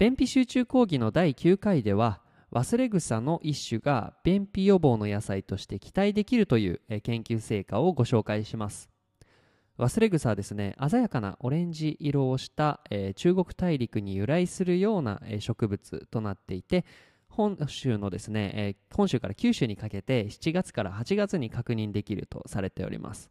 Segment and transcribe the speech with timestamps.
[0.00, 2.22] 便秘集中講義の第9回では
[2.52, 8.88] 忘れ草の一種が便秘予防の野菜として期待できるという研究成果をご紹介します。
[9.78, 16.86] 忘れ草はですね鮮やかなオレンジ色をした、えー、中国大陸に由来するような、えー、植物となっていて
[17.28, 23.30] 本州のですね、えー、本州から九州にかけて7月から8月に確認できるとされております、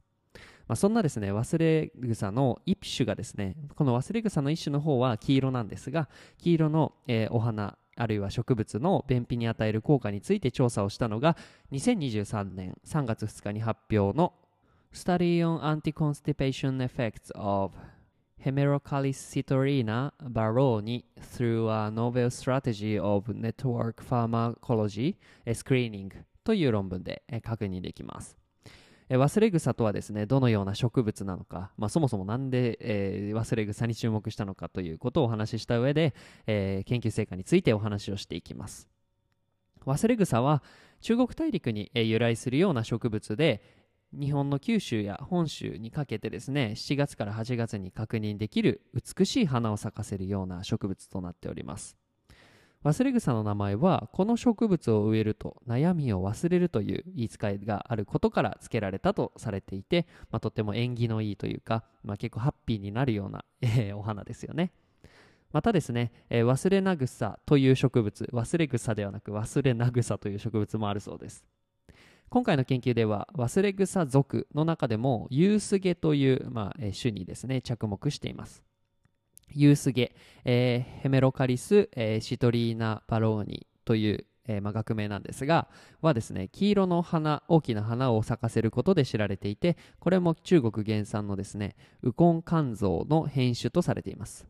[0.70, 11.36] まあ、そんなですね忘れ草の一種がですねこの忘れ草の一種の方は黄色なんですが黄色の、えー、お花あるいは植物の便秘に与える効果について調査をしたのが
[11.72, 14.34] 2023年3月2日に発表の
[14.94, 17.73] Study on anti-constipation effects of
[18.45, 25.16] Hemerocallis citorina baroni through a novel strategy of network pharmacology
[25.48, 26.11] screening
[26.44, 28.39] という論文で確認できます。
[29.17, 36.13] 忘れ草とはですね、どのような植物なのか、まあ、そもそもなんで、えー、忘れ草に注目したのかということをお話しした上で、
[36.45, 38.87] えー、研究成果についてお話をしていきます。
[39.85, 40.61] 忘れ草は
[41.02, 43.61] 中国大陸に由来するような植物で、
[44.11, 51.95] 日本の九州や本州にかけてですね7月から8月に確認できる美しい花を咲かせるような植物となっております
[52.85, 64.71] 忘れ草の名前はこの植物を植えると悩みを忘れるという言い伝えがあることから付けられたとされていて、まあ、とても縁起のいいというか、まあ、結構ハッピーになるような、えー、お花ですよね。
[65.52, 71.43] またですね、えー、忘れな草という植物忘れ草ではなく忘れな草という植物もあるそうです。
[72.30, 78.68] 今回の研究では忘れ草属の中でもユースゲという、まあ、種にですね着目しています。
[79.54, 80.14] ユースゲ、
[80.45, 85.67] えー、ヘメロカリス、えー、シトリーナ・バローニという、えーま、学名なんですが
[86.02, 94.48] はですね黄色の花大きな花を咲かせることで知られていてこれも中国原産のですねウコン肝臓の変種とされています。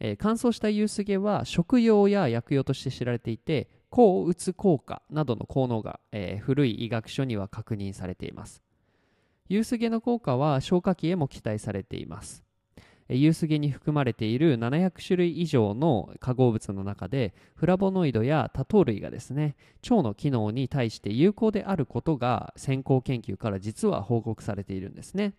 [0.00, 8.62] え、乾燥したユースゲは食用や薬用として知られていて抗うつ効果などの効能が、え、古い医学書には確認されています。
[9.48, 12.44] ユースゲの効果は消化器へも期待されています。
[13.08, 19.56] ユースゲに含まれている700種類以上の化合物の中でフラボノイドや多糖類がですね
[19.88, 25.32] 腸の機能に対して有効であることが先行研究から実は報告されているんですね。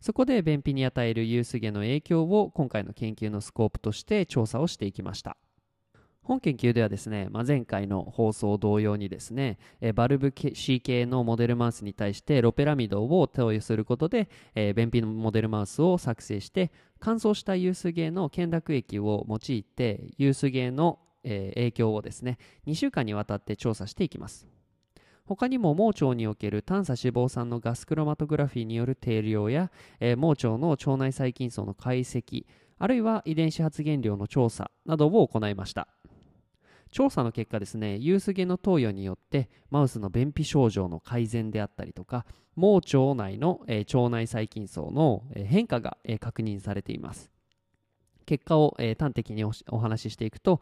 [0.00, 5.38] そこで便秘に与えるユースゲの影響を今回の研究のスコープとして調査をしていきました。
[6.24, 24.46] 本研究ではですね、まあ、前回の放送同様にですね、えバルブ C 系のモデルマウスに対してロペラミドを投与することで、えー、便秘のモデルマウスを作成して乾燥したユースゲの懸濁液を用いてユースゲの、えー、影響をですね2週間にわたって調査していきます。
[25.26, 32.44] 他にも盲腸における短鎖脂肪酸のガスクロマトグラフィーによる定量や、えー、盲腸の腸内細菌層の解析
[32.78, 35.88] あるいは遺伝子発現量の調査などを行いました。
[36.94, 42.24] 調査の結果ですね、ユースゲの投与によってマウスの便秘症状の改善であったりとか、
[42.54, 47.32] 盲腸内の、えー、腸内細菌層の、えー、変化が、えー、確認されています。
[48.26, 50.60] 結果を、え、端的にお話ししていくと、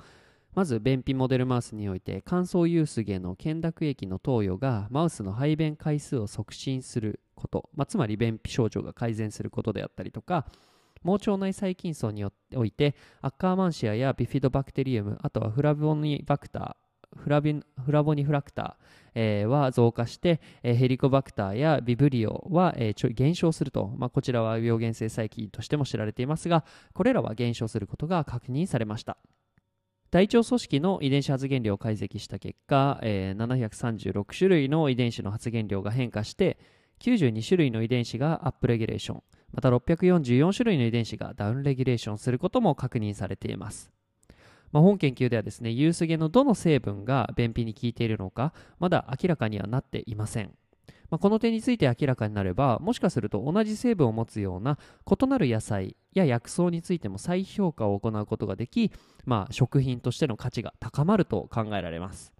[0.55, 10.47] まず便秘モデルマウスにおいて乾燥ユースゲの懸濁液の投与がマウスの排便回数を促進すること、まあ、つまり便秘症状が改善することであったりとか
[11.05, 12.25] 盲腸内細菌層に
[12.55, 16.83] おいてアッカーマンシアやビフィドバクテリウムあとはフラボニバクター
[17.17, 26.65] フラビフラボニフラクター、えー、は増加して、えー、ヘリコバクターやビブリオは、えー、減少すると、まあ、こちらは病原性細菌としても知られていますが
[26.95, 29.17] これらは減少することが確認されました。
[30.11, 36.59] 大腸組織の遺伝子発現量を解析した結果、えー、736種類の遺伝子の発現量が変化して
[37.01, 39.23] 92種類の遺伝子がアップレギュレーション。
[39.53, 43.93] また644種類の遺伝子がダウンレギュレーションすることも確認されています。
[44.73, 50.51] まあ、本研究ではですね、ユースゲのどの成分が便秘に効いているのか、まだ明らかにはなっていません。
[51.11, 58.91] まあ、この点について明らかになれば、もしかすると同じ成分を持つような異なる野菜や薬草についても再評価を行うことができ、
[59.27, 62.33] まあ、食品としての価値が高まると考えられます。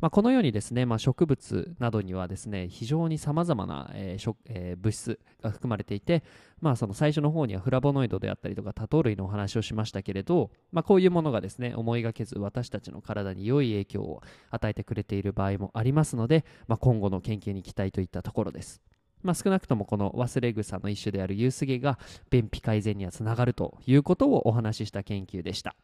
[0.00, 6.22] まあ、このようにですね、まあ、植物などにはですね非常にさまざまな、えー食えー物質が含まれていて、
[6.60, 18.80] まあ、その最初の方にはフラボノイドであったりとか多糖類のお話をしましたけれど、まあ、こういうものがですね思いがけず私たちの体に良い影響を与えてくれている場合もありますので、まあ、今後の研究に期待といったところです。
[19.22, 21.98] まあ、少なくともこの忘れ草の一種であるユースゲが
[22.30, 25.74] 便秘改善にはつながるということをお話しした研究でした。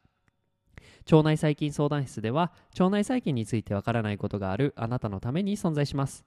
[1.10, 6.24] 腸内細菌相談室では腸内細菌についてわからないことがあるあなたのために存在します。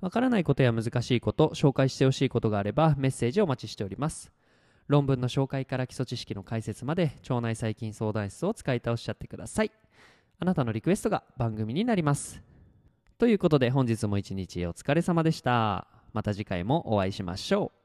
[0.00, 4.30] わからないことや難しいこと紹介してほしいことがあればメッセージをお待ちしております。
[4.86, 9.72] 論文の紹介から基礎知識の解説まで腸内細菌相談室を使い倒しちゃってください。
[10.40, 12.42] あなたのリクエストが番組になります。
[13.18, 15.88] ということで本日も一日お疲れ様でした。
[16.12, 17.77] また次回もお会いしましょう。